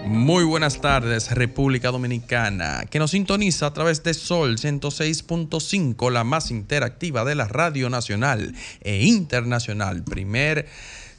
[0.06, 6.50] Muy buenas tardes, República Dominicana, que nos sintoniza a través de Sol 106.5, la más
[6.50, 10.02] interactiva de la radio nacional e internacional.
[10.04, 10.66] Primer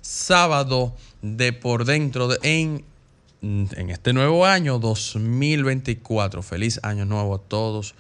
[0.02, 2.84] sábado de por dentro de- en,
[3.44, 6.41] en este nuevo año 2024.
[6.41, 7.94] Feliz año nuevo a todos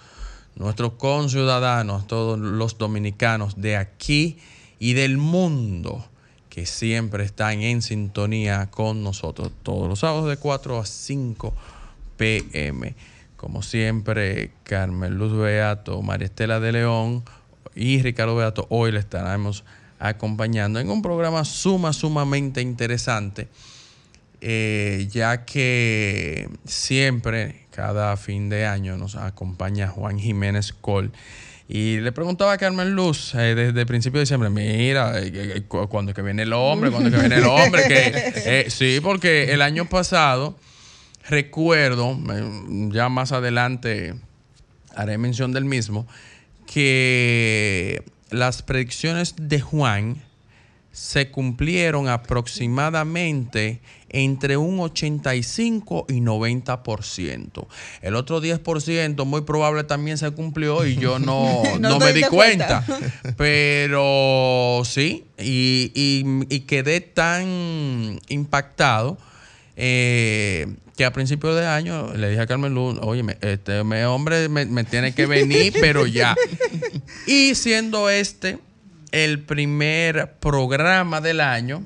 [0.55, 4.37] nuestros conciudadanos, todos los dominicanos de aquí
[4.79, 6.05] y del mundo
[6.49, 11.53] que siempre están en sintonía con nosotros todos los sábados de 4 a 5
[12.17, 12.95] pm.
[13.35, 17.23] Como siempre, Carmen Luz Beato, María Estela de León
[17.75, 19.65] y Ricardo Beato hoy le estaremos
[19.99, 23.49] acompañando en un programa suma, sumamente interesante
[24.47, 31.11] eh, ya que siempre, cada fin de año, nos acompaña Juan Jiménez Col.
[31.67, 35.87] Y le preguntaba a Carmen Luz eh, desde el principio de diciembre, mira, eh, cu-
[35.89, 39.51] cuando es que viene el hombre, cuando es que viene el hombre, que sí, porque
[39.51, 40.59] el año pasado,
[41.27, 42.15] recuerdo,
[42.91, 44.13] ya más adelante
[44.95, 46.05] haré mención del mismo,
[46.67, 50.17] que las predicciones de Juan
[50.95, 57.67] se cumplieron aproximadamente entre un 85 y 90%.
[58.01, 62.81] El otro 10% muy probable también se cumplió y yo no, No me di cuenta.
[62.87, 63.11] cuenta.
[63.37, 69.17] Pero sí, y, y- y quedé tan impactado
[69.75, 74.47] eh, que a principios de año le dije a Carmen Luz, oye, este me- hombre
[74.47, 76.35] me, me tiene que venir, pero ya.
[77.27, 78.59] Y siendo este
[79.23, 81.83] el primer programa del año,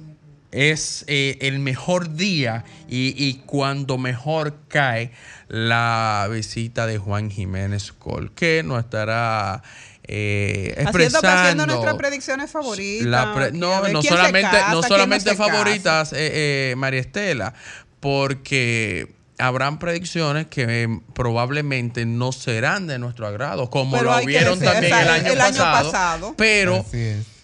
[0.52, 5.12] es eh, el mejor día y, y cuando mejor cae
[5.48, 9.62] la visita de Juan Jiménez Col, que nos estará
[10.06, 13.28] eh, Haciendo, expresando haciendo nuestras predicciones favoritas.
[13.36, 15.52] pre- no, no solamente, casa, no solamente se casa.
[15.52, 17.54] favoritas, eh, eh, María Estela,
[18.00, 24.60] porque habrán predicciones que eh, probablemente no serán de nuestro agrado, como Pero lo vieron
[24.60, 26.34] también el año el año pasado.
[26.38, 26.86] Pero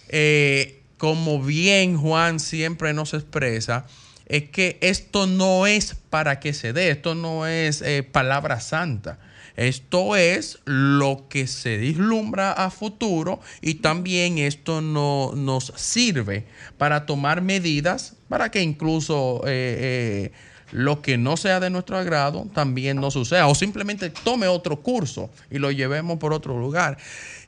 [0.08, 3.86] eh, como bien Juan siempre nos expresa,
[4.26, 9.18] es que esto no es para que se dé, esto no es eh, palabra santa.
[9.56, 16.44] Esto es lo que se vislumbra a futuro y también esto no, nos sirve
[16.76, 20.32] para tomar medidas para que incluso eh, eh,
[20.72, 25.30] lo que no sea de nuestro agrado también no suceda o simplemente tome otro curso
[25.50, 26.98] y lo llevemos por otro lugar.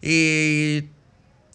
[0.00, 0.84] Y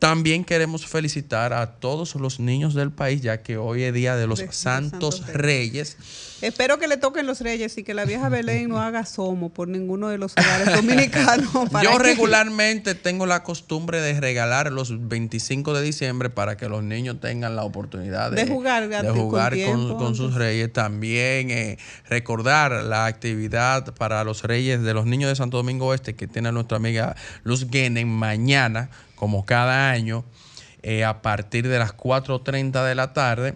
[0.03, 4.27] también queremos felicitar a todos los niños del país, ya que hoy es día de
[4.27, 5.95] los De- Santos Santos Reyes.
[6.41, 9.69] Espero que le toquen los reyes y que la vieja Belén no haga somo por
[9.69, 11.69] ninguno de los hogares dominicanos.
[11.71, 16.67] para Yo que- regularmente tengo la costumbre de regalar los 25 de diciembre para que
[16.67, 20.33] los niños tengan la oportunidad de, De jugar, de con jugar con, tiempo con sus
[20.33, 20.73] reyes.
[20.73, 21.77] También eh,
[22.09, 26.51] recordar la actividad para los reyes de los niños de Santo Domingo Oeste que tiene
[26.51, 27.15] nuestra amiga
[27.45, 28.89] Luz Guenen mañana,
[29.23, 30.25] como cada año,
[30.81, 33.55] eh, a partir de las 4.30 de la tarde.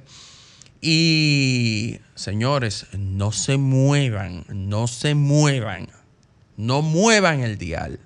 [0.79, 5.89] Y señores, no se muevan, no se muevan,
[6.55, 7.99] no muevan el dial,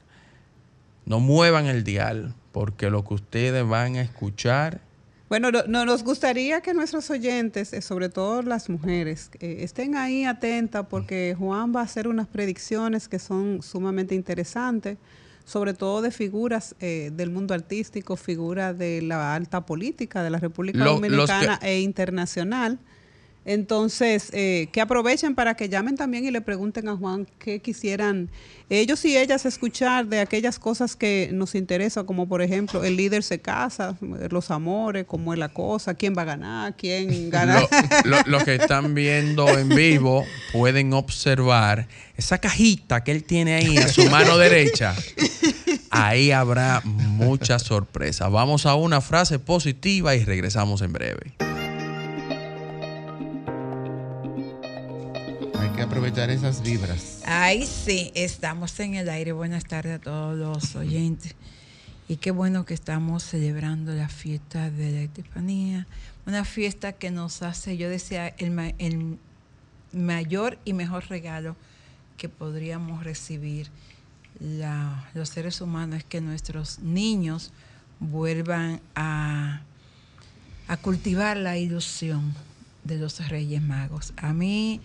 [1.06, 4.82] no muevan el dial, porque lo que ustedes van a escuchar,
[5.30, 9.96] Bueno, no, no, nos gustaría que nuestros oyentes, eh, sobre todo las mujeres, eh, estén
[9.96, 14.98] ahí atentas porque Juan va a hacer unas predicciones que son sumamente interesantes,
[15.46, 20.38] sobre todo de figuras eh, del mundo artístico, figuras de la alta política de la
[20.40, 22.80] República Lo- los que- Dominicana e internacional.
[23.44, 28.30] Entonces, eh, que aprovechen para que llamen también y le pregunten a Juan qué quisieran
[28.70, 33.24] ellos y ellas escuchar de aquellas cosas que nos interesan, como por ejemplo, el líder
[33.24, 33.98] se casa,
[34.30, 37.62] los amores, cómo es la cosa, quién va a ganar, quién gana.
[38.04, 40.24] lo- lo- los que están viendo en vivo
[40.54, 44.96] pueden observar esa cajita que él tiene ahí a su mano derecha.
[45.90, 48.32] Ahí habrá muchas sorpresas.
[48.32, 51.34] Vamos a una frase positiva y regresamos en breve.
[55.92, 57.22] Aprovechar esas vibras.
[57.26, 59.34] Ay, sí, estamos en el aire.
[59.34, 61.36] Buenas tardes a todos los oyentes
[62.08, 65.88] Y qué bueno que estamos celebrando la fiesta de la Estefanía,
[66.26, 69.18] una fiesta que nos hace, yo decía, el, el
[69.92, 71.58] mayor y mejor regalo
[72.16, 73.68] que podríamos recibir
[75.14, 77.52] los seres humanos es que nuestros niños
[78.00, 79.62] vuelvan a,
[80.70, 82.34] a cultivar la ilusión
[82.86, 84.14] de los Reyes Magos.
[84.16, 84.80] A mí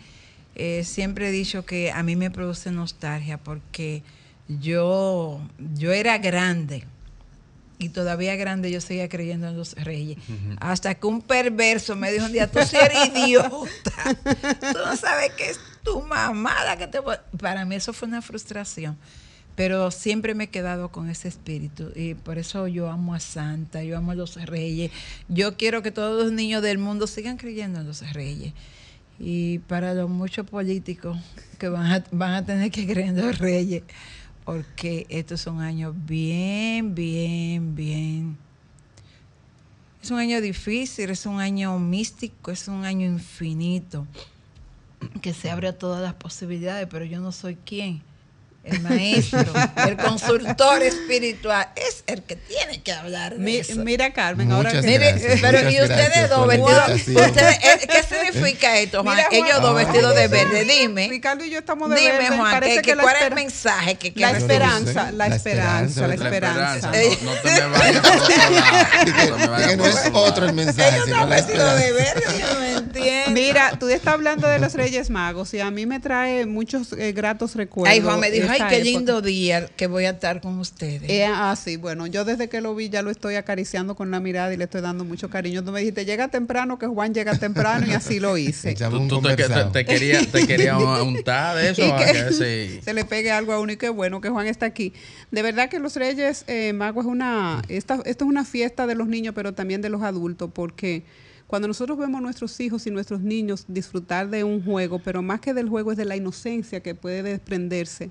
[0.57, 4.03] eh, siempre he dicho que a mí me produce nostalgia porque
[4.49, 5.41] yo,
[5.75, 6.85] yo era grande
[7.79, 10.17] y todavía grande yo seguía creyendo en los reyes.
[10.59, 13.69] Hasta que un perverso me dijo un día, tú sí eres idiota.
[14.73, 17.01] Tú no sabes que es tu mamá la que te...
[17.01, 17.23] va-".
[17.39, 18.97] Para mí eso fue una frustración.
[19.57, 23.83] Pero siempre me he quedado con ese espíritu y por eso yo amo a Santa,
[23.83, 24.91] yo amo a los reyes.
[25.29, 28.55] Yo quiero que todos los niños del mundo sigan creyendo en los reyes.
[29.19, 31.19] Y para los muchos políticos
[31.59, 33.83] que van a, van a tener que creer en los reyes,
[34.45, 38.37] porque estos son años bien, bien, bien.
[40.03, 44.07] Es un año difícil, es un año místico, es un año infinito,
[45.21, 48.03] que se abre a todas las posibilidades, pero yo no soy quien.
[48.67, 49.45] El maestro,
[49.87, 53.77] el consultor espiritual, es el que tiene que hablar de Mi- eso.
[53.77, 57.57] mira, Carmen, ahora Muchas que- Mire, gracias, pero muchas y ustedes dos la vestidos, ustedes,
[57.63, 59.17] eh, ¿qué significa esto, Juan?
[59.17, 59.85] Mira, Juan, Ellos dos Ah.
[59.85, 61.09] vestidos de verde, dime.
[61.09, 62.37] Ricardo y yo estamos de Dime, verde.
[62.37, 64.39] Juan, Parece que, que, que la ¿cuál es el mensaje que la quiere Yo no
[64.39, 66.93] esperanza, la La esperanza, la esperanza, esperanza.
[67.23, 68.97] No, no te me vayas por otro lado.
[69.07, 71.89] No te me vayas Que no es otro el mensaje, Ellos sino la vestidos de
[71.89, 72.21] esperanza.
[72.33, 72.66] verde,
[73.33, 77.13] Mira, tú estás hablando de los Reyes Magos y a mí me trae muchos eh,
[77.13, 77.93] gratos recuerdos.
[77.93, 78.85] Ay, Juan me dijo, ay, qué época.
[78.85, 81.09] lindo día que voy a estar con ustedes.
[81.09, 84.21] Eh, ah, sí, bueno, yo desde que lo vi ya lo estoy acariciando con la
[84.21, 85.65] mirada y le estoy dando mucho cariño.
[85.65, 88.75] Tú me dijiste, llega temprano, que Juan llega temprano y así lo hice.
[88.75, 91.87] Tú, tú te, te, te quería, te quería untar de eso.
[91.87, 92.81] Y a que que sí.
[92.85, 94.93] se le pegue algo a uno y qué bueno que Juan está aquí.
[95.31, 98.95] De verdad que los Reyes eh, Magos es una, esta, esto es una fiesta de
[98.95, 101.05] los niños, pero también de los adultos, porque
[101.47, 105.41] cuando nosotros vemos a nuestros hijos y nuestros niños disfrutar de un juego, pero más
[105.41, 108.11] que del juego es de la inocencia que puede desprenderse,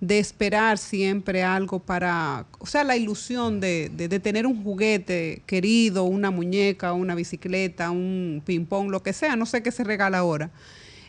[0.00, 6.04] de esperar siempre algo para, o sea, la ilusión de, de- tener un juguete querido,
[6.04, 10.50] una muñeca, una bicicleta, un ping-pong, lo que sea, no sé qué se regala ahora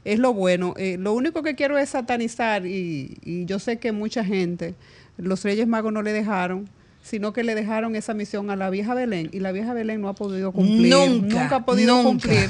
[0.03, 0.75] es lo bueno.
[0.77, 4.75] Eh, lo único que quiero es satanizar, y, y yo sé que mucha gente,
[5.17, 6.69] los Reyes Magos no le dejaron,
[7.07, 10.09] sino que le dejaron esa misión a la vieja Belén, y la vieja Belén no
[10.09, 10.89] ha podido cumplir.
[10.91, 12.27] Nunca, ha podido nunca.
[12.27, 12.49] cumplir.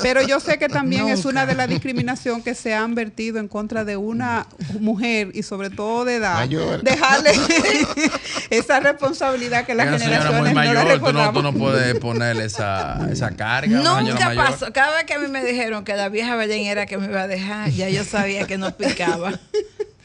[0.00, 1.28] Pero yo sé que también es Nunca.
[1.30, 4.46] una de las discriminación que se han vertido en contra de una
[4.78, 6.34] mujer, y sobre todo de edad.
[6.34, 6.82] Mayor.
[6.82, 7.32] Dejarle
[8.50, 11.52] esa responsabilidad que las Una señora generaciones muy no la mayor, tú no, tú no
[11.52, 13.78] puedes ponerle esa, esa carga.
[13.80, 14.44] Nunca mayor.
[14.44, 14.72] pasó.
[14.72, 17.22] Cada vez que a mí me dijeron que la vieja Belén era que me iba
[17.22, 19.32] a dejar, ya yo sabía que no picaba.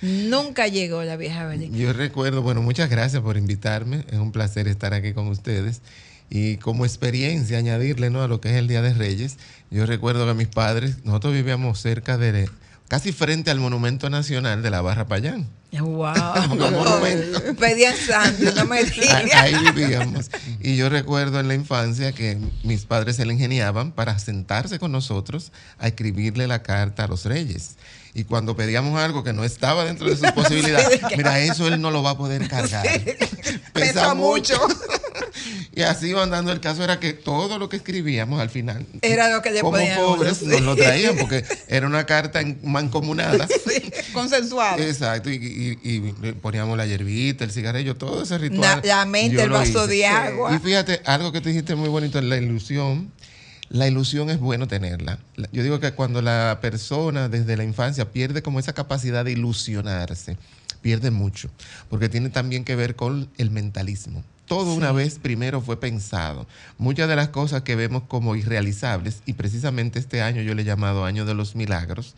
[0.02, 1.74] Nunca llegó la vieja Belén.
[1.74, 4.04] Yo recuerdo, bueno, muchas gracias por invitarme.
[4.10, 5.82] Es un placer estar aquí con ustedes.
[6.30, 8.24] Y como experiencia, añadirle ¿no?
[8.24, 9.38] a lo que es el Día de Reyes,
[9.70, 12.50] yo recuerdo que mis padres, nosotros vivíamos cerca de,
[12.92, 15.48] casi frente al Monumento Nacional de la Barra Payán.
[15.80, 16.14] Wow.
[17.58, 19.34] Pedían santo, no me Ahí, digas.
[19.34, 20.30] ahí vivíamos.
[20.60, 24.92] Y yo recuerdo en la infancia que mis padres se le ingeniaban para sentarse con
[24.92, 27.78] nosotros a escribirle la carta a los reyes.
[28.14, 31.92] Y cuando pedíamos algo que no estaba dentro de sus posibilidades, mira, eso él no
[31.92, 32.84] lo va a poder cargar.
[32.84, 34.60] Pesa, pesa mucho.
[35.74, 36.52] Y así iban dando.
[36.52, 39.78] El caso era que todo lo que escribíamos al final, Era lo que le como
[39.78, 40.46] uno, pobres, sí.
[40.48, 43.48] nos lo traían porque era una carta mancomunada.
[44.14, 44.82] Consensuado.
[44.82, 48.82] Exacto, y, y- y le poníamos la hierbita, el cigarrillo, todo ese ritual.
[48.84, 49.88] La- la mente, el vaso hice.
[49.96, 50.56] de agua.
[50.56, 53.12] Y fíjate, algo que te dijiste muy bonito, la ilusión.
[53.70, 55.20] La ilusión es bueno tenerla.
[55.38, 59.32] La- Yo digo que cuando la persona desde la infancia pierde como esa capacidad de
[59.32, 60.36] ilusionarse,
[60.82, 61.50] pierde mucho,
[61.90, 64.26] porque tiene también que ver con el mentalismo.
[64.52, 66.46] Todo una vez primero fue pensado.
[66.78, 70.66] Muchas de las cosas que vemos como irrealizables, y precisamente este año yo le he
[70.66, 72.16] llamado año de los milagros,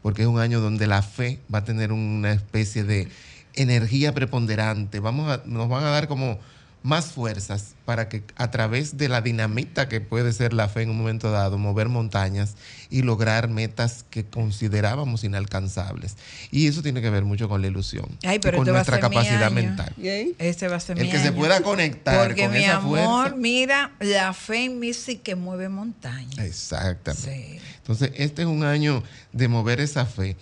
[0.00, 3.08] porque es un año donde la fe va a tener una especie de
[3.54, 5.00] energía preponderante.
[5.00, 6.38] Vamos a, nos van a dar como
[6.82, 10.90] más fuerzas para que a través de la dinamita que puede ser la fe en
[10.90, 12.56] un momento dado, mover montañas
[12.90, 16.16] y lograr metas que considerábamos inalcanzables.
[16.50, 19.00] Y eso tiene que ver mucho con la ilusión Ay, y pero con este nuestra
[19.00, 19.92] capacidad mental.
[19.96, 20.34] ¿Y ahí?
[20.38, 22.98] Este va a ser El mi que se pueda conectar Porque con mi esa amor,
[23.28, 23.36] fuerza.
[23.36, 26.38] mira, la fe en mí sí que mueve montañas.
[26.38, 27.58] Exactamente.
[27.58, 27.60] Sí.
[27.78, 30.36] Entonces, este es un año de mover esa fe.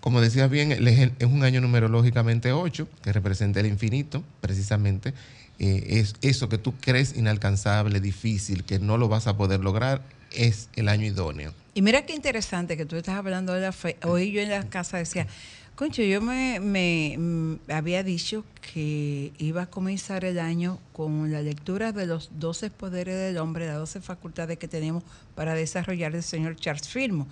[0.00, 5.14] Como decías bien, es un año numerológicamente 8, que representa el infinito, precisamente.
[5.58, 10.02] Eh, es eso que tú crees inalcanzable, difícil, que no lo vas a poder lograr,
[10.32, 11.52] es el año idóneo.
[11.74, 13.96] Y mira qué interesante que tú estás hablando de la fe.
[14.04, 15.26] Hoy yo en la casa decía,
[15.74, 21.42] Concho, yo me, me, mm, había dicho que iba a comenzar el año con la
[21.42, 25.02] lectura de los 12 poderes del hombre, las 12 facultades que tenemos
[25.34, 27.26] para desarrollar el señor Charles Filmo.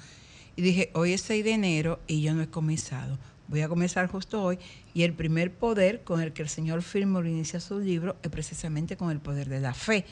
[0.56, 3.16] Y dije, hoy es 6 de enero y yo no he comenzado.
[3.52, 4.58] Voy a comenzar justo hoy.
[4.94, 8.96] Y el primer poder con el que el señor Filmo inicia su libro es precisamente
[8.96, 10.06] con el poder de la fe.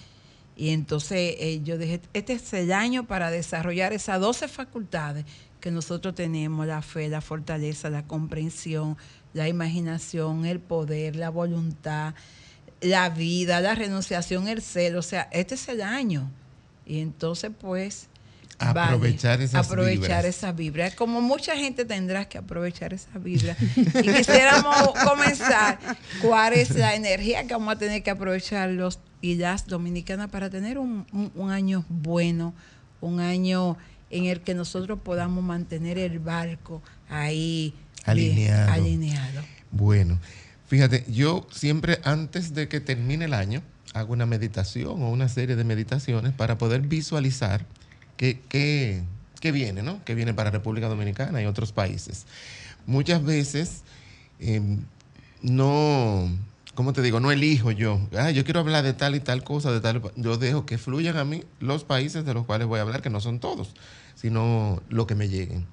[0.58, 5.24] Y entonces eh, yo dije, este es el año para desarrollar esas 12 facultades
[5.58, 8.98] que nosotros tenemos, la fe, la fortaleza, la comprensión,
[9.32, 12.12] la imaginación, el poder, la voluntad,
[12.82, 14.98] la vida, la renunciación, el celo.
[14.98, 16.30] O sea, este es el año.
[16.84, 18.10] Y entonces, pues...
[18.60, 20.90] Aprovechar esas aprovechar esa vibra.
[20.90, 23.56] Como mucha gente tendrá que aprovechar esa vibra.
[23.76, 25.78] y quisiéramos comenzar,
[26.20, 30.50] ¿cuál es la energía que vamos a tener que aprovechar los y las dominicanas para
[30.50, 32.54] tener un, un año bueno,
[33.00, 33.76] un año
[34.10, 37.74] en el que nosotros podamos mantener el barco ahí
[38.04, 38.72] alineado.
[38.72, 39.42] alineado.
[39.70, 40.18] Bueno,
[40.66, 43.62] fíjate, yo siempre antes de que termine el año
[43.94, 47.64] hago una meditación o una serie de meditaciones para poder visualizar
[48.20, 49.02] qué
[49.52, 50.04] viene, ¿no?
[50.04, 52.26] Que viene para República Dominicana y otros países.
[52.86, 53.82] Muchas veces
[54.38, 54.78] em,
[55.42, 56.28] no,
[56.74, 57.20] ¿cómo te digo?
[57.20, 58.00] No elijo yo.
[58.16, 60.02] Ah, yo quiero hablar de tal y tal cosa, de tal.
[60.16, 63.10] Yo dejo que fluyan a mí los países de los cuales voy a hablar, que
[63.10, 63.74] no son todos
[64.20, 65.66] sino lo que me lleguen.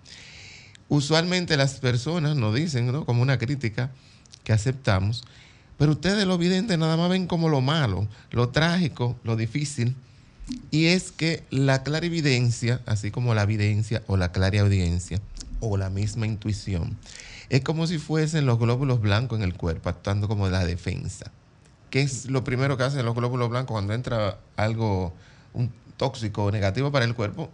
[0.87, 3.05] Usualmente las personas nos dicen, ¿no?
[3.05, 3.91] como una crítica
[4.45, 5.25] que aceptamos,
[5.77, 9.95] pero ustedes lo evidente nada más ven como lo malo, lo trágico, lo difícil.
[10.71, 15.19] Y es que la clarividencia, así como la evidencia o la clariaudiencia
[15.59, 16.97] o la misma intuición,
[17.49, 21.31] es como si fuesen los glóbulos blancos en el cuerpo, actuando como la defensa.
[21.89, 25.13] ¿Qué es lo primero que hacen los glóbulos blancos cuando entra algo,
[25.97, 27.49] tóxico o negativo para el cuerpo,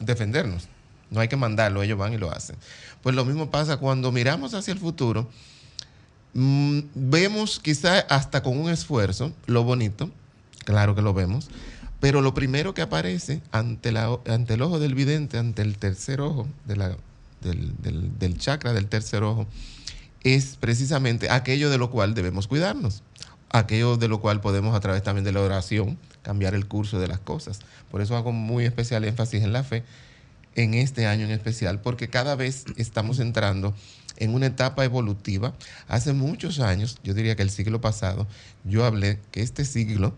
[0.00, 0.68] defendernos.
[1.10, 2.56] No hay que mandarlo, ellos van y lo hacen.
[3.02, 5.28] Pues lo mismo pasa cuando miramos hacia el futuro,
[6.34, 10.10] mm, vemos quizá hasta con un esfuerzo lo bonito,
[10.64, 11.48] claro que lo vemos,
[12.00, 16.46] pero lo primero que aparece ante, el ojo del vidente, ante el tercer ojo
[17.40, 19.46] del chakra del tercer ojo,
[20.22, 23.02] es precisamente aquello de lo cual debemos cuidarnos,
[23.50, 27.08] aquello de lo cual podemos a través también de la oración cambiar el curso de
[27.08, 27.60] las cosas.
[27.90, 29.84] Por eso hago muy especial énfasis en la fe
[30.54, 33.74] en este año en especial, porque cada vez estamos entrando
[34.18, 35.54] en una etapa evolutiva.
[35.86, 38.26] Hace muchos años, yo diría que el siglo pasado,
[38.64, 40.14] yo hablé que este siglo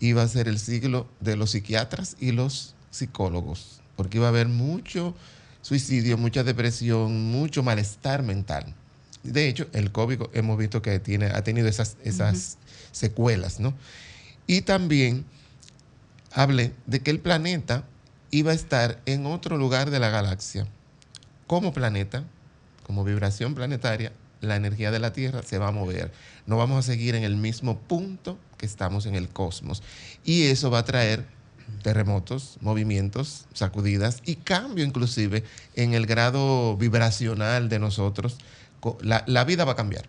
[0.00, 4.48] iba a ser el siglo de los psiquiatras y los psicólogos, porque iba a haber
[4.48, 5.14] mucho
[5.62, 8.74] suicidio, mucha depresión, mucho malestar mental.
[9.22, 12.58] De hecho, el COVID hemos visto que tiene, ha tenido esas, esas
[12.92, 13.74] secuelas, ¿no?
[14.46, 15.24] Y también
[16.32, 17.84] hablé de que el planeta
[18.30, 20.66] iba a estar en otro lugar de la galaxia.
[21.46, 22.24] Como planeta,
[22.88, 26.10] como vibración planetaria, la energía de la Tierra se va a mover.
[26.46, 29.82] No vamos a seguir en el mismo punto que estamos en el cosmos.
[30.24, 31.26] Y eso va a traer
[31.82, 38.38] terremotos, movimientos, sacudidas y cambio inclusive en el grado vibracional de nosotros.
[39.02, 40.06] La, vida va a cambiar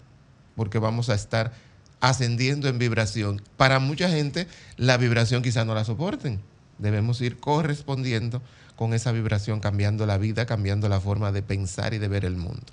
[0.56, 1.52] porque vamos a estar
[2.00, 3.42] ascendiendo en vibración.
[3.58, 6.40] Para mucha gente la vibración quizá no la soporten.
[6.78, 8.42] Debemos ir correspondiendo
[8.80, 12.38] con esa vibración, cambiando la vida, cambiando la forma de pensar y de ver el
[12.38, 12.64] mundo.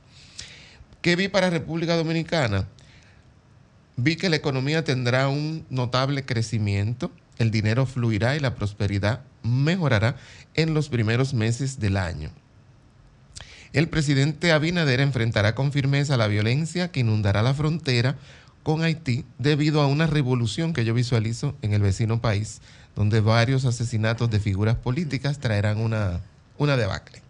[1.02, 2.68] ¿Qué vi para República Dominicana?
[3.96, 10.14] Vi que la economía tendrá un notable crecimiento, el dinero fluirá y la prosperidad mejorará
[10.54, 12.30] en los primeros meses del año.
[13.72, 18.16] El presidente Abinader enfrentará con firmeza la violencia que inundará la frontera
[18.66, 22.61] con Haití debido a una revolución que yo visualizo en el vecino país,
[22.96, 26.20] donde varios asesinatos de figuras políticas traerán una,
[26.58, 27.23] una debacle.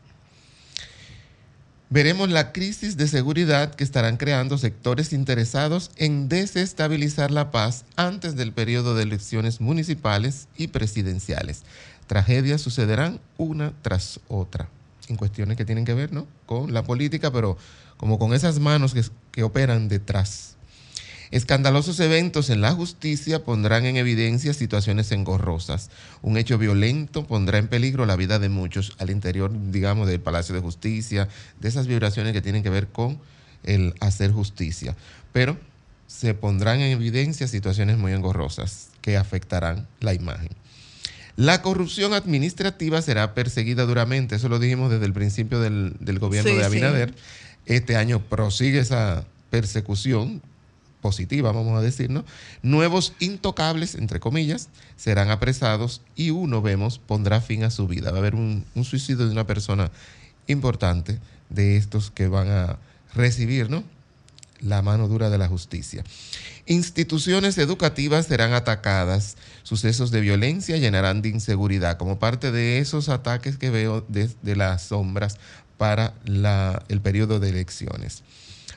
[1.91, 8.35] Veremos la crisis de seguridad que estarán creando sectores interesados en desestabilizar la paz antes
[8.35, 11.65] del periodo de elecciones municipales y presidenciales.
[12.07, 14.71] Tragedias sucederán una tras otra
[15.07, 16.27] en cuestiones que tienen que ver ¿no?
[16.47, 17.59] con la política, pero
[17.99, 20.56] como con esas manos que, que operan detrás
[21.31, 25.91] Escandalosos eventos en la justicia pondrán en evidencia situaciones engorrosas.
[26.23, 30.55] Un hecho violento pondrá en peligro la vida de muchos al interior, digamos, del Palacio
[30.55, 31.29] de Justicia,
[31.61, 33.19] de esas vibraciones que tienen que ver con
[33.65, 34.97] el hacer justicia.
[35.33, 35.59] Pero
[36.07, 40.51] se pondrán en evidencia situaciones muy engorrosas que afectarán la imagen.
[41.37, 46.65] La corrupción administrativa será perseguida duramente, eso lo dijimos desde el principio del, gobierno de
[46.65, 47.15] Abinader.
[47.67, 50.41] Este año prosigue esa persecución
[51.07, 52.25] positiva, vamos a decir, ¿no?
[52.63, 58.11] Nuevos intocables, entre comillas, serán apresados y uno, vemos, pondrá fin a su vida.
[58.11, 59.93] Va a haber un, suicidio de una persona
[60.49, 62.79] importante de estos que van a
[63.15, 63.85] recibir, ¿no?
[64.61, 66.03] La mano dura de la justicia.
[66.67, 69.37] Instituciones educativas serán atacadas.
[69.63, 74.83] Sucesos de violencia llenarán de inseguridad como parte de esos ataques que veo desde las
[74.83, 75.39] sombras
[75.79, 76.15] para
[76.89, 78.25] el periodo de elecciones.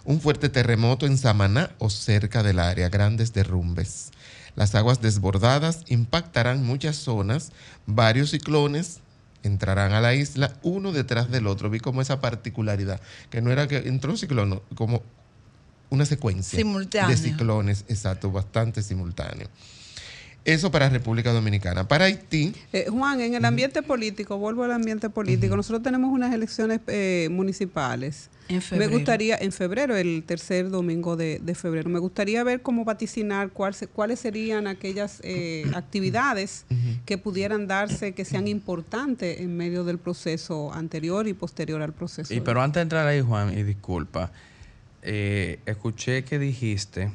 [0.06, 4.12] Un fuerte terremoto en Samaná o cerca del área, grandes derrumbes.
[4.56, 7.52] Las aguas desbordadas impactarán muchas zonas,
[7.86, 9.00] varios ciclones
[9.44, 11.70] entrarán a la isla uno detrás del otro.
[11.70, 15.04] Vi como esa particularidad, que no era que entró un ciclón, no, como
[15.90, 17.10] una secuencia Simultáneo.
[17.10, 19.48] de ciclones, exacto, bastante simultáneo.
[20.54, 21.88] Eso para República Dominicana.
[21.88, 26.34] Para Haití, Eh, Juan, en el ambiente político, vuelvo al ambiente político, nosotros tenemos unas
[26.34, 28.30] elecciones eh, municipales.
[28.48, 28.92] En Me febrero.
[28.92, 33.76] gustaría, en febrero, el tercer domingo de, de febrero, me gustaría ver cómo vaticinar cuál
[33.76, 36.66] se- cuáles serían aquellas eh, actividades
[37.06, 42.34] que pudieran darse, que sean importantes en medio del proceso anterior y posterior al proceso.
[42.34, 44.32] Y pero antes de entrar ahí, Juan, y disculpa,
[45.04, 47.12] eh, escuché que dijiste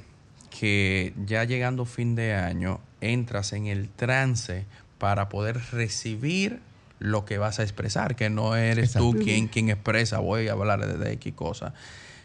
[0.56, 2.78] que ya llegando fin de año
[3.12, 4.64] entras en el trance
[4.98, 6.60] para poder recibir
[6.98, 10.86] lo que vas a expresar, que no eres tú quien, quien expresa, voy a hablar
[10.86, 11.74] de, de X cosa.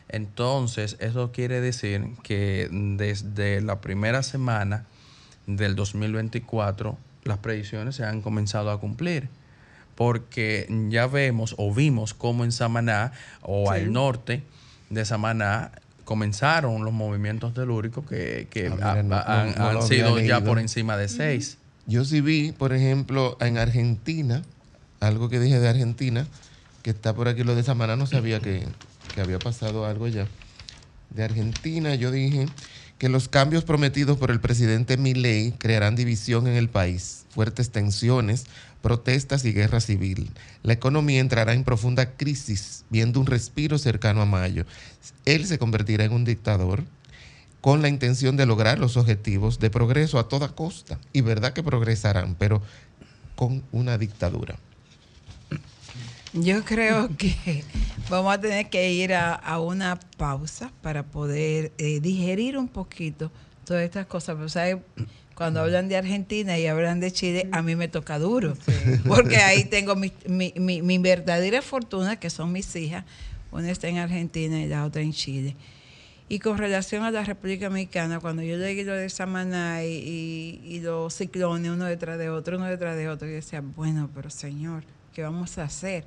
[0.07, 4.85] Entonces, eso quiere decir que desde la primera semana
[5.45, 9.29] del 2024, las predicciones se han comenzado a cumplir
[9.99, 14.43] porque ya vemos o vimos cómo en Samaná o al norte
[14.89, 15.71] de Samaná
[16.13, 20.97] comenzaron los movimientos telúricos que, que Ah, mira, no- han, no- sido ya por encima
[20.97, 21.59] de seis.
[21.85, 24.41] yo sí vi, por ejemplo, en Argentina,
[25.01, 26.25] algo que dije de Argentina,
[26.81, 28.65] que está por aquí lo de Samaná, no sabía que,
[29.13, 30.25] que había pasado algo ya.
[31.11, 32.47] De Argentina yo dije
[32.99, 38.45] que los cambios prometidos por el presidente Milei crearán división en el país, fuertes tensiones,
[38.81, 40.29] protestas y guerra civil.
[40.63, 44.65] La economía entrará en profunda crisis, viendo un respiro cercano a mayo.
[45.25, 46.83] Él se convertirá en un dictador
[47.61, 50.99] con la intención de lograr los objetivos de progreso a toda costa.
[51.13, 52.61] Y verdad que progresarán, pero
[53.35, 54.55] con una dictadura.
[56.33, 57.63] Yo creo que
[58.09, 63.31] vamos a tener que ir a, a una pausa para poder eh, digerir un poquito
[63.65, 64.35] todas estas cosas.
[64.35, 64.77] Pero, ¿sabes?
[65.35, 68.57] Cuando hablan de Argentina y hablan de Chile, a mí me toca duro.
[69.07, 73.05] Porque ahí tengo mi, mi, mi- mi verdadera fortuna, que son mis hijas.
[73.51, 75.55] Una está en Argentina y la otra en Chile.
[76.31, 80.61] Y con relación a la República Dominicana, cuando yo leí lo de Samaná y, y-
[80.75, 84.29] y los ciclones uno detrás de otro, uno detrás de otro, yo decía, bueno, pero
[84.29, 86.03] señor, ¿qué vamos a hacer?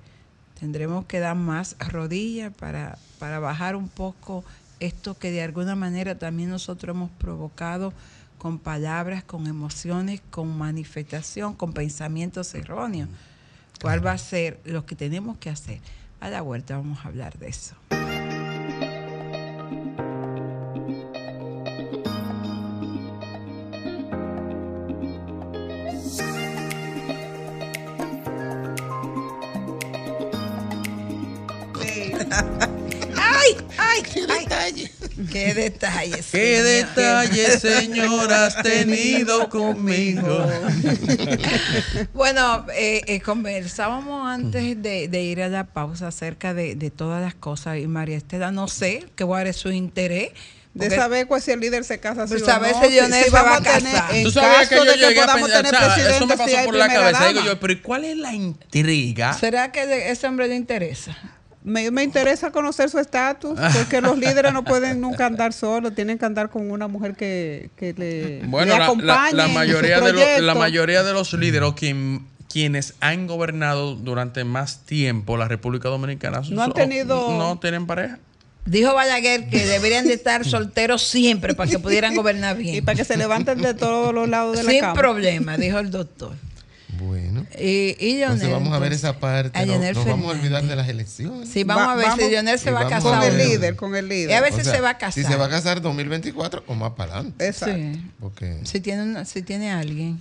[0.62, 4.44] Tendremos que dar más rodillas para, para bajar un poco
[4.78, 7.92] esto que de alguna manera también nosotros hemos provocado
[8.38, 13.08] con palabras, con emociones, con manifestación, con pensamientos erróneos.
[13.80, 15.80] ¿Cuál va a ser lo que tenemos que hacer?
[16.20, 17.74] A la vuelta vamos a hablar de eso.
[35.32, 36.26] ¡Qué detalles!
[36.30, 36.64] ¿Qué señor!
[36.64, 40.46] detalle, señor, has tenido conmigo?
[42.14, 47.22] Bueno, eh, eh, conversábamos antes de, de ir a la pausa acerca de, de todas
[47.22, 50.30] las cosas y María Estela, no sé qué va a ser su interés.
[50.74, 52.26] de saber cuál si el líder se casa.
[52.26, 54.14] Pues o saber no, si se va a casar.
[54.14, 56.34] en Tú sabías que yo de que a podamos pensar, tener o sea, eso me
[56.34, 57.28] si pasó por la primera cabeza.
[57.28, 57.52] Digo dama.
[57.52, 59.32] yo, pero ¿y cuál es la intriga?
[59.34, 61.16] ¿Será que ese hombre le interesa?
[61.64, 66.18] Me, me interesa conocer su estatus, porque los líderes no pueden nunca andar solos, tienen
[66.18, 69.32] que andar con una mujer que, que le, Bueno, le la, la- acompañe.
[69.36, 73.94] la en su mayoría de los, la mayoría de los líderes quien- quienes han gobernado
[73.94, 78.18] durante más tiempo la República Dominicana No han tenido- no tienen pareja.
[78.66, 82.74] Dijo Balaguer que deberían de estar solteros siempre para que pudieran gobernar bien.
[82.76, 84.94] Y para que se levanten de todos los lados de la Sin cama.
[84.94, 86.32] problema, dijo el doctor.
[87.06, 87.46] Bueno.
[87.58, 89.58] Y, y Leonel, Entonces vamos a ver entonces, esa parte.
[89.58, 91.48] a no- nos vamos a olvidar de las elecciones.
[91.48, 93.02] Sí, vamos Va- a ver vamos- si Leonel se va a casar.
[93.20, 94.42] Con el líder, con el Y a líder.
[94.42, 95.12] ver O si sea, se va a casar.
[95.24, 97.46] Si se va a casar 2024 o más para adelante.
[97.46, 97.74] Exacto.
[97.76, 98.10] Sí.
[98.20, 100.20] Porque Si tiene, una- si tiene alguien.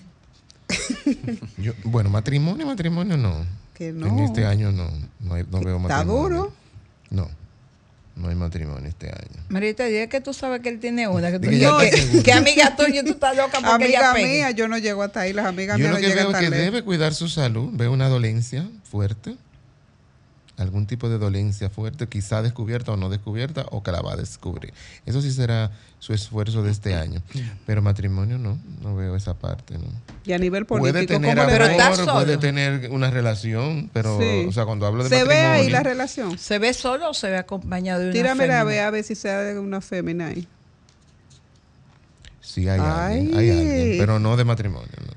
[1.57, 3.45] yo- bueno, matrimonio, matrimonio no.
[3.73, 4.07] Que no.
[4.07, 4.85] En este año no,
[5.19, 6.05] no, no veo Está matrimonio.
[6.05, 6.53] duro.
[7.09, 7.29] No,
[8.15, 9.43] no hay matrimonio este año.
[9.49, 11.31] Marita, dile que tú sabes que él tiene una.
[11.31, 11.71] Que, tú- que, ya
[12.23, 15.45] que amiga tuya, tú estás loca porque Amiga mía, yo no llego hasta ahí, las
[15.45, 16.65] amigas Yo mías lo no que llegan veo tan que lejos.
[16.65, 19.35] debe cuidar su salud, veo una dolencia fuerte.
[20.57, 24.15] Algún tipo de dolencia fuerte, quizá descubierta o no descubierta, o que la va a
[24.15, 24.73] descubrir.
[25.05, 27.21] Eso sí será su esfuerzo de este año.
[27.65, 29.77] Pero matrimonio no, no veo esa parte.
[29.77, 29.85] ¿no?
[30.25, 34.45] Y a nivel político, Puede tener amor, puede tener una relación, pero, Sí.
[34.47, 36.37] o sea, cuando hablo de ¿Se ve ahí la relación?
[36.37, 38.63] ¿Se ve solo o se ve acompañado de una Tíramela a fémina?
[38.65, 40.47] ver, a ver si sea de una fémina ahí.
[42.39, 43.39] Sí, hay alguien, Ay.
[43.49, 44.89] hay alguien, pero no de matrimonio.
[45.07, 45.13] no.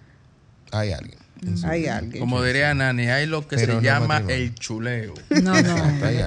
[0.79, 1.19] Hay alguien.
[1.65, 2.21] Hay alguien.
[2.21, 4.37] Como diría Nani, hay lo que Pero se no llama matrimonio.
[4.37, 5.15] el chuleo.
[5.43, 5.77] No, no,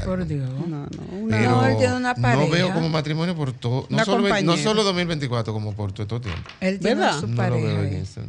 [0.05, 0.25] por.
[0.27, 0.49] Dios.
[0.49, 2.51] No, no, una- Pero No, él tiene una no pareja.
[2.53, 6.49] veo como matrimonio por todo, no solo, no solo 2024, como por todo este tiempo.
[6.61, 7.19] Él tiene ¿Verdad?
[7.19, 7.67] su No lo pareja.
[7.67, 8.21] veo en eso.
[8.21, 8.27] no.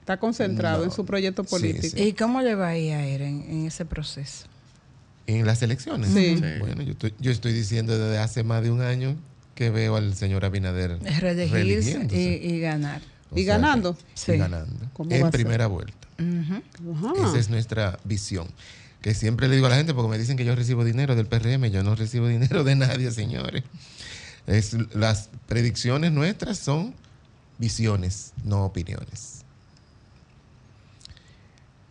[0.00, 0.84] está concentrado No.
[0.84, 1.96] en su proyecto político.
[1.96, 2.02] sí.
[2.02, 4.46] ¿Y cómo le va a ir a él en, en ese proceso?
[5.26, 6.10] En las elecciones.
[6.10, 6.36] Sí.
[6.36, 6.44] Sí.
[6.60, 9.16] Bueno, yo estoy, yo estoy diciendo desde hace más de un año
[9.56, 13.00] que veo al señor Abinader reelegirse y, y ganar.
[13.30, 13.96] O ¿Y que- ganando?
[14.14, 14.32] Sí.
[14.32, 14.86] Y ganando.
[14.92, 15.40] ¿Cómo va En a ser?
[16.18, 18.48] Esa es nuestra visión.
[19.00, 21.26] Que siempre le digo a la gente, porque me dicen que yo recibo dinero del
[21.26, 23.62] PRM, yo no recibo dinero de nadie, señores.
[24.46, 26.94] Es, las predicciones nuestras son
[27.58, 29.44] visiones, no opiniones.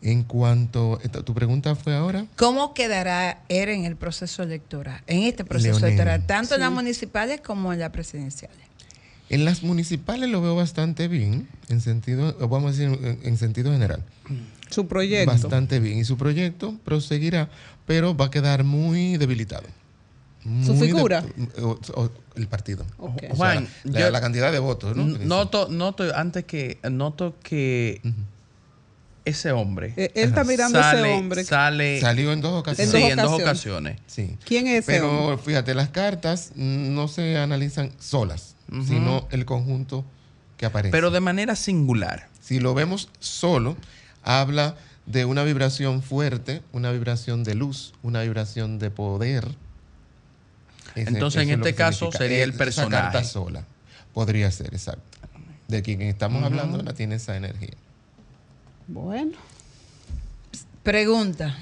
[0.01, 5.01] En cuanto, tu pregunta fue ahora, ¿Cómo quedará él en el proceso electoral?
[5.07, 5.93] En este proceso Leonel.
[5.93, 8.65] electoral, tanto en las municipales como en las presidenciales.
[9.29, 13.71] En las municipales lo veo bastante bien, en sentido, vamos a decir, en, en sentido
[13.71, 14.03] general.
[14.69, 15.31] Su proyecto.
[15.31, 15.97] Bastante bien.
[15.99, 17.49] Y su proyecto proseguirá,
[17.85, 19.67] pero va a quedar muy debilitado.
[20.63, 21.21] ¿Su figura?
[21.21, 22.85] de- o- o- el partido.
[22.97, 23.15] Ok.
[23.15, 28.01] O sea, Juan, la, yo- la cantidad de votos, Noto, noto, antes que, noto que
[29.23, 31.43] ese hombre Eh, Él está mirando sale, ese hombre.
[31.43, 32.93] sale Salió en dos sí, ocasiones.
[32.93, 33.95] En dos en dos ocasiones.
[33.95, 34.01] ocasiones.
[34.05, 34.37] Sí.
[34.45, 35.37] ¿Quién es ese Pero hombre?
[35.43, 38.54] fíjate, las cartas no se analizan solas,
[38.85, 40.03] sino el conjunto
[40.57, 40.91] que aparece.
[40.91, 42.27] Pero de manera singular.
[42.41, 43.75] Si lo vemos solo,
[44.23, 44.75] habla
[45.05, 49.47] de una vibración fuerte, una vibración de luz, una vibración de poder.
[50.95, 52.17] Ese- Entonces, en este caso, significa.
[52.23, 52.65] sería el Esa carta
[53.11, 53.23] personaje.
[53.25, 53.65] sola.
[54.13, 55.03] Podría ser, exacto.
[55.67, 57.73] De quien estamos hablando, la tiene esa energía.
[58.87, 59.33] Bueno.
[60.83, 61.57] Pregunta.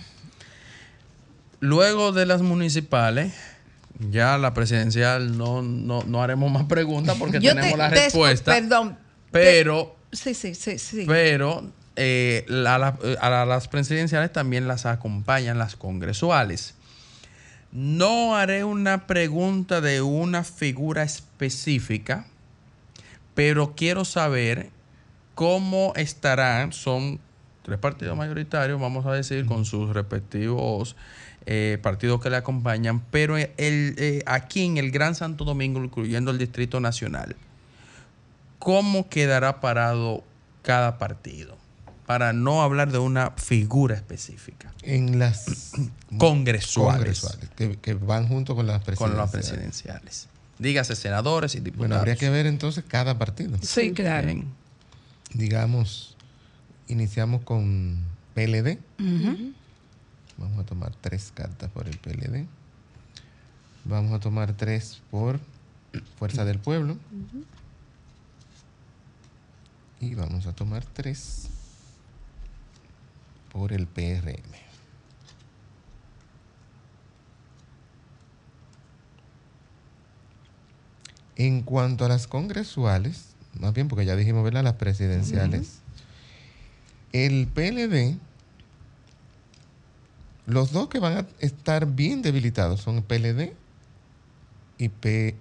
[1.59, 3.33] Luego de las municipales,
[4.11, 7.95] ya la presidencial no, no, no haremos más preguntas porque Yo tenemos te- la te-
[7.95, 8.53] respuesta.
[8.53, 8.97] Perdón.
[9.31, 11.05] Pero, te- sí, sí, sí, sí.
[11.07, 11.63] pero
[11.95, 16.75] eh, la- la- a la- las presidenciales también las acompañan las congresuales.
[17.71, 22.25] No haré una pregunta de una figura específica,
[23.33, 24.69] pero quiero saber
[25.33, 27.19] cómo estarán, son
[27.63, 30.95] tres partidos mayoritarios, vamos a decir, con sus respectivos
[31.45, 36.32] eh, partidos que le acompañan, pero el, eh, aquí en el Gran Santo Domingo, incluyendo
[36.32, 37.36] el Distrito Nacional,
[38.60, 40.23] ¿cómo quedará parado
[40.62, 41.58] cada partido?
[42.06, 44.73] Para no hablar de una figura específica.
[44.82, 45.71] En las
[46.17, 47.21] Congresuales.
[47.21, 49.17] congresuales, que, que van junto con las Con presidenciales.
[49.17, 50.27] las presidenciales.
[50.60, 51.79] Dígase senadores y diputados.
[51.79, 53.58] Bueno, habría que ver entonces cada partido.
[53.62, 54.27] Sí, claro.
[54.27, 54.45] Bien.
[55.34, 56.15] Digamos,
[56.88, 58.03] iniciamos con
[58.36, 58.77] PLD.
[60.37, 62.47] Vamos a tomar tres cartas por el PLD.
[63.85, 65.39] Vamos a tomar tres por
[66.17, 66.97] Fuerza del Pueblo.
[69.99, 71.49] Y vamos a tomar tres
[73.51, 74.63] por el PRM.
[81.35, 84.63] En cuanto a las congresuales, más bien porque ya dijimos, ¿verdad?
[84.63, 85.79] Las presidenciales.
[87.11, 88.17] El PLD,
[90.45, 93.53] los dos que van a estar bien debilitados son PLD
[94.77, 95.36] y P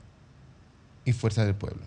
[1.04, 1.82] y Fuerza del Pueblo.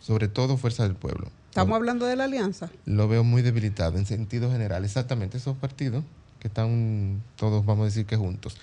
[0.00, 1.28] Sobre todo Fuerza del Pueblo.
[1.50, 2.70] Estamos Lo- hablando de la alianza.
[2.86, 4.84] lo veo muy debilitado en sentido general.
[4.84, 6.02] Exactamente esos partidos
[6.40, 8.56] que están todos, vamos a decir que juntos.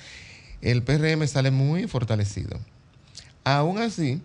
[0.62, 2.60] El PRM sale muy fortalecido.
[3.46, 4.22] Aún así,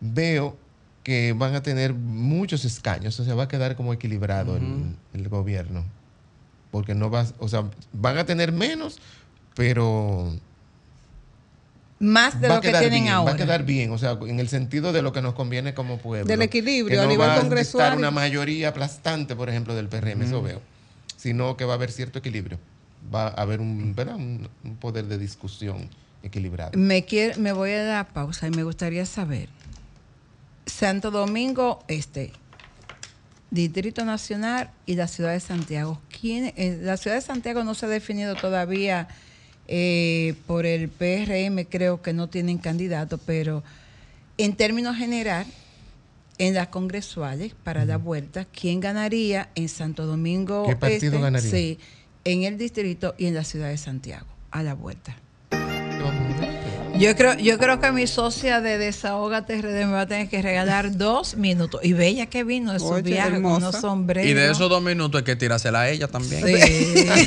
[0.00, 0.56] veo
[1.04, 5.28] que van a tener muchos escaños, o sea, va a quedar como equilibrado el, el
[5.28, 5.84] gobierno.
[6.78, 8.98] Porque no va, o sea, van a tener menos,
[9.56, 10.32] pero
[11.98, 13.32] Más de lo a que tienen bien, ahora.
[13.32, 15.98] va a quedar bien, o sea, en el sentido de lo que nos conviene como
[15.98, 16.26] pueblo.
[16.28, 17.84] Del equilibrio Que a no nivel va a congresual.
[17.86, 20.62] estar una mayoría aplastante, por ejemplo, del PRM, eso veo.
[21.16, 22.60] Sino que va a haber cierto equilibrio.
[23.12, 24.14] Va a haber un, ¿verdad?
[24.14, 25.88] un, un poder de discusión
[26.22, 26.70] equilibrado.
[26.78, 29.48] Me, quiere- me voy a dar pausa y me gustaría saber.
[30.66, 32.30] Santo Domingo Este,
[33.50, 36.00] Distrito Nacional y la ciudad de Santiago.
[36.20, 39.08] ¿Quién, eh, la ciudad de Santiago no se ha definido todavía
[39.68, 43.62] eh, por el PRM, creo que no tienen candidato, pero
[44.38, 45.46] en términos general,
[46.38, 51.20] en las congresuales, para la vuelta, ¿quién ganaría en Santo Domingo ¿Qué partido Este?
[51.20, 51.50] ganaría?
[51.50, 51.78] Sí,
[52.24, 54.26] en el distrito y en la ciudad de Santiago.
[54.50, 55.16] a la vuelta.
[56.98, 60.42] Yo creo, yo creo que mi socia de Desahógate RD me va a tener que
[60.42, 61.80] regalar dos minutos.
[61.84, 64.28] Y bella que vino de su Oye, viaje con unos sombreros.
[64.28, 66.44] Y de esos dos minutos hay que tirársela a ella también.
[66.44, 66.54] Sí.
[67.10, 67.26] Hay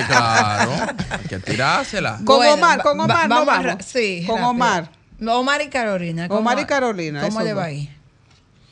[0.00, 0.72] que, claro,
[1.10, 2.16] hay que tirársela.
[2.24, 4.50] Con Bueno, Omar, con Omar, va- no vamos Sí, Con rápido.
[4.50, 4.90] Omar.
[5.28, 6.28] Omar y Carolina.
[6.28, 7.90] ¿cómo- Omar y Carolina, ¿Cómo esos le va ahí?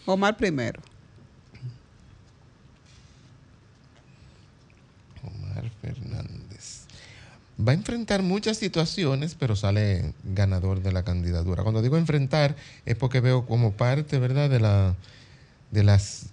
[0.07, 0.81] Omar primero.
[5.23, 6.85] Omar Fernández.
[7.67, 11.63] Va a enfrentar muchas situaciones, pero sale ganador de la candidatura.
[11.63, 14.95] Cuando digo enfrentar, es porque veo como parte, ¿verdad?, de, la,
[15.71, 16.27] de las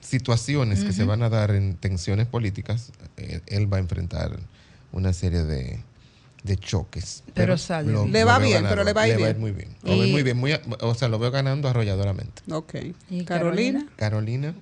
[0.00, 2.92] situaciones que se van a dar en tensiones políticas.
[3.16, 4.38] eh, él va a enfrentar
[4.92, 5.82] una serie de,
[6.42, 7.22] de choques.
[7.34, 8.12] Pero sale bien.
[8.12, 9.40] Le va bien, pero le va a ir le bien.
[9.40, 9.76] muy bien.
[9.82, 10.36] Lo veo Y- muy bien.
[10.36, 12.42] muy o sea, lo veo ganando arrolladoramente.
[12.52, 12.74] Ok.
[13.08, 13.86] ¿Y Carolina.
[13.96, 14.54] Carolina,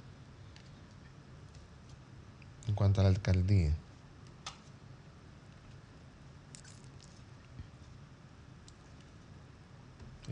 [2.69, 3.73] en cuanto a la alcaldía.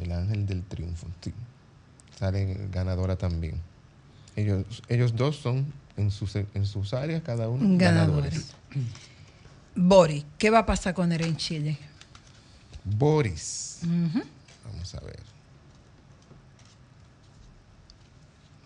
[0.00, 1.32] El ángel del triunfo, sí.
[2.18, 3.61] Sale ganadora también.
[4.37, 8.52] Ellos, ellos dos son en sus, en sus áreas, cada uno ganadores.
[8.70, 9.06] Ganadores.
[9.74, 11.78] Boris, ¿qué va a pasar con él en Chile?
[12.85, 13.80] Boris.
[14.64, 15.20] Vamos a ver.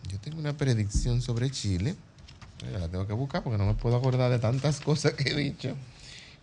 [0.09, 1.97] Yo tengo una predicción sobre Chile.
[2.73, 5.75] La tengo que buscar porque no me puedo acordar de tantas cosas que he dicho.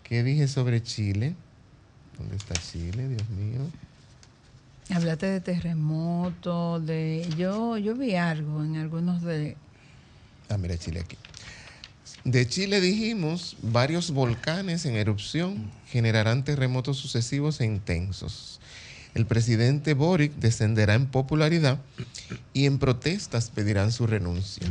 [0.04, 1.36] ¿Qué dije sobre Chile?
[2.18, 3.08] ¿Dónde está Chile?
[3.08, 3.62] Dios mío.
[4.90, 9.58] Hablaste de terremoto, de yo yo vi algo en algunos de
[10.50, 11.18] Ah, mira Chile aquí.
[12.24, 18.60] De Chile dijimos, varios volcanes en erupción generarán terremotos sucesivos e intensos.
[19.14, 21.80] El presidente Boric descenderá en popularidad
[22.54, 24.68] y en protestas pedirán su renuncia.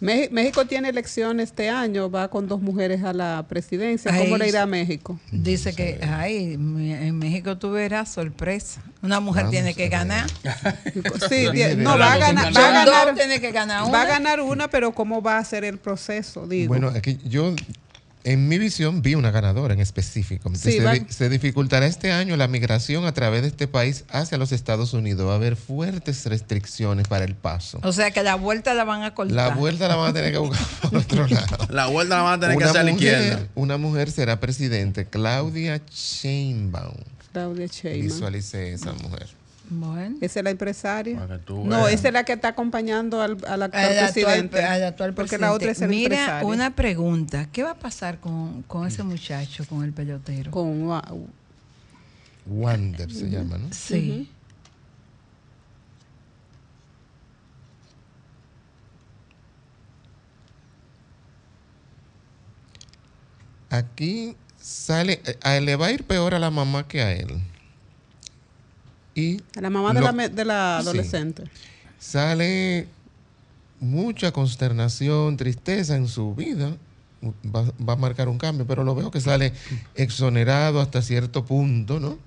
[0.00, 4.16] México tiene elecciones este año, va con dos mujeres a la presidencia.
[4.16, 5.18] ¿Cómo le irá a México?
[5.30, 8.82] dice que ay, en México tú verás sorpresa.
[9.02, 10.26] Una mujer Vamos tiene que ganar.
[11.28, 13.92] Sí, no, va a ganar, va a Son ganar, dos, tiene que ganar una.
[13.92, 16.46] va a ganar una, pero ¿cómo va a ser el proceso?
[16.46, 16.68] Digo.
[16.68, 17.54] Bueno, aquí yo
[18.24, 20.50] en mi visión vi una ganadora en específico.
[20.54, 24.52] Sí, se, se dificultará este año la migración a través de este país hacia los
[24.52, 25.26] Estados Unidos.
[25.26, 27.80] Va a haber fuertes restricciones para el paso.
[27.82, 29.34] O sea que la vuelta la van a cortar.
[29.34, 31.66] La vuelta la van a tener que buscar por otro lado.
[31.70, 33.46] La vuelta la van a tener que hacer a la izquierda.
[33.54, 36.96] una mujer será presidente, Claudia Sheinbaum.
[37.32, 38.02] Claudia Sheinbaum.
[38.02, 39.39] Visualicé esa mujer.
[39.72, 40.16] Bueno.
[40.20, 41.28] ¿Esa es la empresaria?
[41.48, 44.64] No, esa es la que está acompañando al, al actual Al actual, presidente.
[44.64, 45.46] al actual Porque presidente.
[45.46, 46.48] la otra es el Mira, empresario.
[46.48, 47.48] una pregunta.
[47.52, 50.50] ¿Qué va a pasar con, con ese muchacho, con el pelotero?
[50.50, 50.88] Con
[52.46, 53.68] Wander se llama, ¿no?
[53.72, 54.28] Sí.
[63.70, 67.12] Aquí sale, eh, a él le va a ir peor a la mamá que a
[67.12, 67.40] él.
[69.14, 70.88] Y la mamá de la, me- de la Sí.
[70.88, 71.44] adolescente.
[71.98, 72.86] sale
[73.80, 76.76] mucha consternación, tristeza en su vida.
[77.54, 79.52] Va, va a marcar un cambio, pero lo veo que sale
[79.94, 82.18] exonerado hasta cierto punto, ¿no?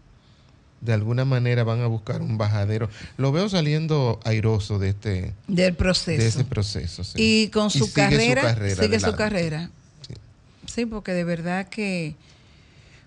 [0.81, 2.89] De alguna manera van a buscar un bajadero.
[3.17, 6.21] Lo veo saliendo airoso de este Del proceso.
[6.21, 7.03] de ese proceso.
[7.03, 7.13] sí.
[7.17, 8.83] Y con su, sigue carrera, su carrera.
[8.83, 9.69] sigue su carrera.
[10.07, 10.13] Sí.
[10.67, 12.15] Sí, porque de verdad que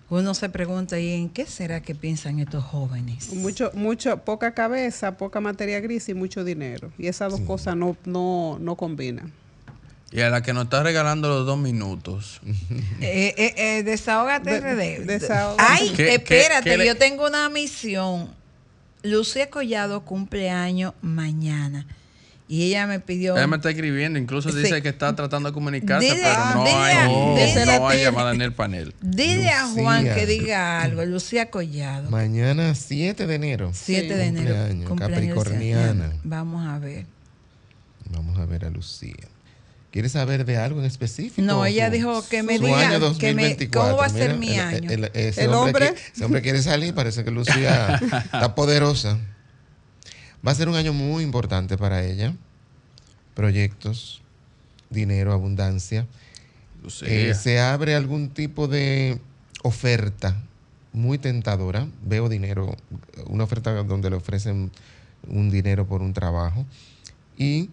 [0.09, 3.33] uno se pregunta, ¿y en qué será que piensan estos jóvenes?
[3.33, 6.91] Mucho, mucho, poca cabeza, poca materia gris y mucho dinero.
[6.97, 9.33] Y esas dos cosas no, no, no combinan.
[10.09, 12.39] Y a la que nos está regalando los dos minutos.
[13.01, 15.05] Eh, eh, eh, desahógate De- RD.
[15.05, 15.63] desahógate.
[15.67, 18.29] Ay, ¿Qué- espérate, qué- qué le- yo tengo una misión.
[19.03, 21.85] Lucía Collado cumpleaños mañana.
[22.49, 23.35] Y ella me pidió.
[23.35, 24.57] Ella me está escribiendo, incluso Sí.
[24.59, 27.07] dice que está tratando de comunicarse, Dile- pero no dile- hay,
[27.53, 28.93] dile- no hay llamada en el panel.
[29.01, 30.15] Dile a Juan Lucía.
[30.15, 31.03] que diga algo.
[31.05, 32.09] Lucía Collado.
[32.09, 33.71] Mañana 7 de enero.
[33.73, 34.45] 7 de enero.
[34.55, 36.05] Cumpleaños, cumpleaños capricorniana.
[36.05, 36.21] Lucía.
[36.23, 37.05] Vamos a ver.
[38.11, 39.13] Vamos a ver a Lucía.
[39.91, 41.41] ¿Quieres saber de algo en específico?
[41.41, 43.81] No, ella dijo que me diga año que me- 2024.
[43.91, 44.89] cómo va a ser mi el- año.
[44.91, 45.93] el- ese El hombre.
[45.93, 47.99] que- ese hombre quiere salir, parece que Lucía
[48.31, 49.17] está poderosa.
[50.45, 52.35] Va a ser un año muy importante para ella.
[53.35, 54.21] Proyectos,
[54.89, 56.07] dinero, abundancia.
[57.01, 59.19] Eh, se abre algún tipo de
[59.63, 60.41] oferta
[60.93, 61.87] muy tentadora.
[62.03, 62.75] Veo dinero,
[63.27, 64.71] una oferta donde le ofrecen
[65.27, 66.65] un dinero por un trabajo.
[67.37, 67.69] Y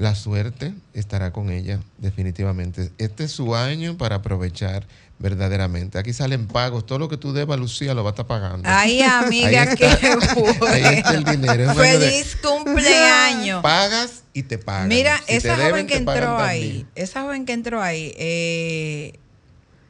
[0.00, 2.90] la suerte estará con ella definitivamente.
[2.98, 4.86] Este es su año para aprovechar
[5.18, 5.98] verdaderamente.
[5.98, 6.86] Aquí salen pagos.
[6.86, 8.66] Todo lo que tú debas, Lucía, lo va a estar pagando.
[8.66, 10.66] Ay, amiga, Ahí qué bueno.
[10.68, 11.64] Ahí está el dinero.
[11.64, 13.62] Es año de- Feliz cumpleaños.
[13.62, 14.88] Pagas y te pagan.
[14.88, 18.14] Mira, Si esa deben, joven que te pagan entró ahí, esa joven que entró ahí,
[18.16, 19.12] eh,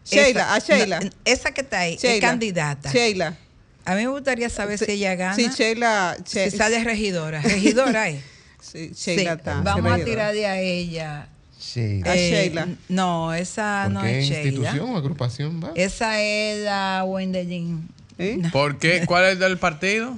[0.05, 1.01] Sheila, a Esa- Sheila.
[1.01, 2.27] no, esa que está ahí es Sheila.
[2.29, 2.91] candidata.
[2.91, 3.37] Sheila.
[3.85, 5.37] A mí me gustaría saber si ella gana.
[5.37, 6.17] Sí, Sheila.
[6.27, 7.41] She- si sale regidora.
[7.43, 8.25] Regidora es.
[8.61, 9.61] sí, Sí, Sheila está.
[9.63, 11.29] Vamos a tirar de a ella.
[11.61, 12.13] Sheila.
[12.13, 12.69] A Sheila.
[12.89, 14.49] No, esa ¿Por no qué es Sheila.
[14.49, 15.73] institución o agrupación va?
[15.75, 17.89] Esa es la Wendelin.
[18.19, 18.41] ¿Eh?
[18.53, 19.05] ¿Por qué?
[19.07, 20.17] ¿Cuál es del partido?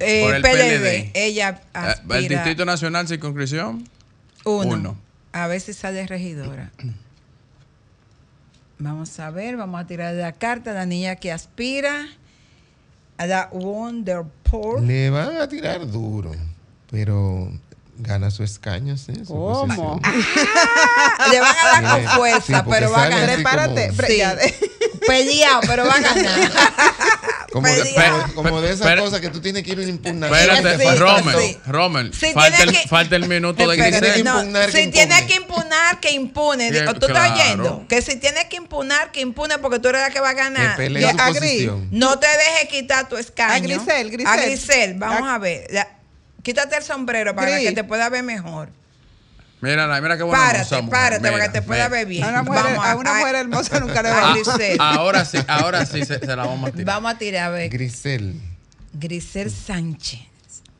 [0.00, 0.50] Eh, Por el PLD.
[0.52, 1.10] PLD.
[1.14, 3.88] Ella Eh, aspira ¿El Distrito Nacional Circunscripción?
[4.44, 4.74] uno.
[4.76, 4.96] uno.
[5.32, 6.70] A ver si sale regidora.
[8.78, 12.06] Vamos a ver, vamos a tirar la carta a la niña que aspira
[13.16, 14.86] a la Wonderpool.
[14.86, 16.32] Le van a tirar duro,
[16.90, 17.50] pero
[17.98, 19.12] gana su escaño, ¿sí?
[19.24, 20.00] Su ¿Cómo?
[20.00, 20.00] posición.
[21.30, 23.34] Le van a dar con fuerza, sí, pero va a ganar.
[23.34, 23.88] Prepárate.
[23.88, 24.22] como- Sí.
[25.06, 26.50] Peleado, pero va a ganar.
[27.52, 28.22] Como, de, Peleado.
[28.34, 30.32] como- como de esas cosas que tú tienes que ir a impugnar.
[30.32, 31.58] Espérate, Sí, Rommel, sí.
[31.66, 34.14] Rommel, Sí, falta, el, que- falta el minuto de Grisel.
[34.14, 35.26] que no, impugnar, que si tiene impugne.
[35.26, 36.70] que impunar, que impune.
[36.72, 37.84] Que- ¿Tú estás oyendo?
[37.86, 40.40] Que si tiene que impunar, que impune porque tú eres la que va a Que
[40.40, 40.76] ganar.
[40.76, 40.82] su
[41.20, 41.34] agri.
[41.38, 41.88] posición.
[41.90, 43.54] No te dejes quitar tu escaño.
[43.54, 44.32] A Grisel, Grisel.
[44.32, 45.66] A Grisel, vamos A- a ver.
[45.70, 45.88] La-
[46.44, 47.68] quítate el sombrero para Gris.
[47.70, 48.68] que te pueda ver mejor.
[49.60, 50.90] Mira, mira qué buena Párate, mujer.
[50.90, 51.98] párate para que te pueda mira.
[51.98, 52.24] ver bien.
[52.24, 54.76] A una mujer, Vamos a una a- mujer hermosa nunca le va a Grisel.
[54.78, 56.86] Ahora sí, ahora sí se, se la vamos a tirar.
[56.86, 57.70] Vamos a tirar a ver.
[57.70, 58.40] Grisel.
[58.92, 60.20] Grisel Sánchez.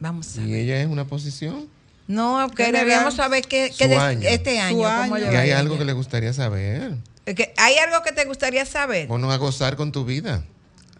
[0.01, 0.61] Vamos a ¿Y ver.
[0.61, 1.67] ella es una posición?
[2.07, 4.29] No, General, queríamos saber qué, qué su año.
[4.29, 4.77] este año.
[4.77, 5.27] Su cómo año.
[5.29, 5.79] le ¿Y hay a algo ella.
[5.79, 6.97] que le gustaría saber?
[7.25, 9.09] Que- ¿Hay algo que te gustaría saber?
[9.09, 10.45] Ponos a gozar con tu vida.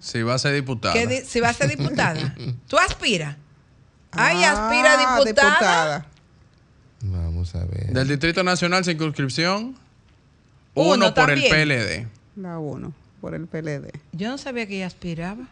[0.01, 0.95] Si va a ser diputada.
[0.95, 2.35] Que di- si va a ser diputada.
[2.69, 3.37] ¿Tú aspiras?
[4.17, 6.07] Ay, Ah, aspira a diputada.
[7.03, 7.93] Vamos a ver.
[7.93, 9.77] Del Distrito Nacional Circunscripción,
[10.75, 11.53] Uno uno, por también.
[11.55, 12.09] el PLD.
[12.37, 13.93] La uno, por el PLD.
[14.13, 15.47] Yo no sabía que ella aspiraba.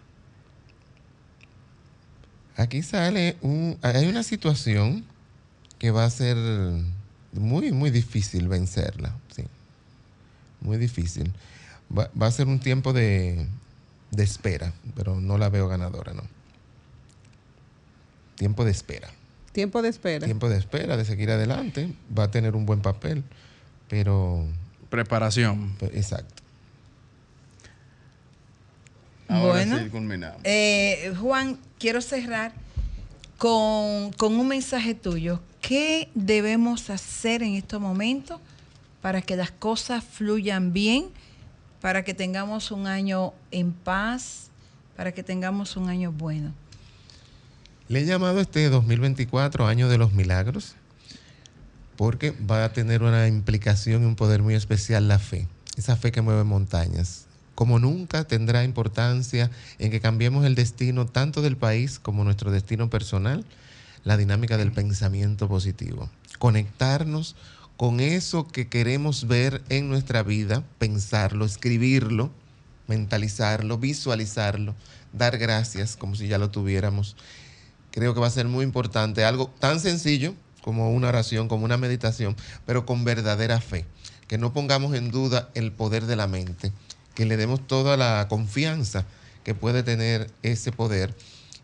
[2.57, 3.79] Aquí sale un.
[3.83, 5.05] Hay una situación
[5.79, 6.37] que va a ser
[7.33, 9.15] muy, muy difícil vencerla.
[9.35, 9.45] Sí.
[10.61, 11.33] Muy difícil.
[11.97, 13.47] Va, va a ser un tiempo de,
[14.11, 16.23] de espera, pero no la veo ganadora, ¿no?
[18.37, 19.09] Tiempo de espera.
[19.53, 20.25] Tiempo de espera.
[20.25, 21.93] Tiempo de espera, de seguir adelante.
[22.17, 23.23] Va a tener un buen papel,
[23.89, 24.47] pero.
[24.91, 25.75] Preparación.
[25.93, 26.43] exacto.
[29.29, 29.79] Ahora Bueno.
[29.79, 30.41] sí culminamos.
[30.45, 32.53] Eh, Juan, quiero cerrar
[33.39, 35.41] con, con un mensaje tuyo.
[35.61, 38.41] ¿Qué debemos hacer en estos momentos
[39.01, 41.07] para que las cosas fluyan bien,
[41.81, 44.51] para que tengamos un año en paz,
[44.97, 46.53] para que tengamos un año bueno?
[47.93, 50.77] Le he llamado este 2024 año de los milagros
[51.97, 56.11] porque va a tener una implicación y un poder muy especial la fe, esa fe
[56.11, 57.27] que mueve montañas.
[57.55, 62.89] Como nunca tendrá importancia en que cambiemos el destino tanto del país como nuestro destino
[62.89, 63.45] personal,
[64.05, 66.09] la dinámica del pensamiento positivo.
[66.39, 67.37] Conectarnos
[67.77, 72.31] con eso que queremos ver en nuestra vida, pensarlo, escribirlo,
[72.89, 74.75] mentalizarlo, visualizarlo,
[75.13, 77.17] dar gracias como si ya lo tuviéramos
[77.93, 79.25] creo que va a ser muy importante.
[79.25, 83.85] Algo tan sencillo como una oración, como una meditación, pero con verdadera fe.
[84.27, 86.73] Que no pongamos en duda el poder de la mente,
[87.15, 89.07] que le demos toda la confianza
[89.45, 91.15] que puede tener ese poder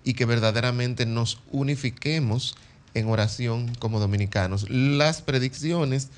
[0.04, 2.56] y que verdaderamente nos unifiquemos
[2.94, 4.68] en oración como dominicanos.
[4.68, 6.08] Las predicciones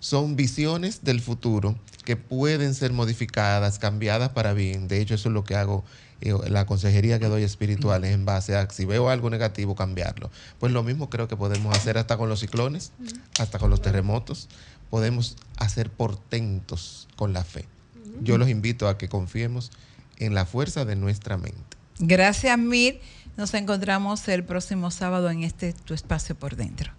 [0.00, 4.88] son visiones del futuro que pueden ser modificadas, cambiadas para bien.
[4.88, 5.84] De hecho, eso es lo que hago,
[6.20, 10.30] la consejería que doy espiritual es en base a si veo algo negativo, cambiarlo.
[10.58, 12.92] Pues lo mismo creo que podemos hacer hasta con los ciclones,
[13.38, 14.48] hasta con los terremotos.
[14.90, 17.66] Podemos hacer portentos con la fe.
[18.22, 19.70] Yo los invito a que confiemos
[20.16, 21.76] en la fuerza de nuestra mente.
[21.98, 23.00] Gracias, Mir.
[23.36, 26.92] Nos encontramos el próximo sábado en este tu espacio por dentro.